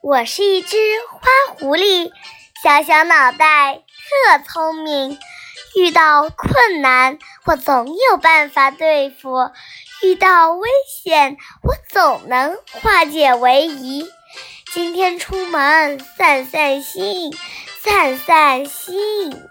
[0.00, 0.76] 我是一只
[1.10, 2.12] 花狐狸
[2.62, 3.82] 小小脑袋
[4.28, 5.18] 特聪明
[5.76, 9.50] 遇到困难我总有办法对付
[10.04, 14.06] 遇到危险我总能化解为宜。
[14.72, 17.34] 今天出门散散心
[17.82, 19.48] 散散心。